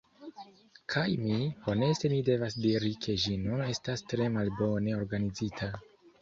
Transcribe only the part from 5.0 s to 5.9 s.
organizita.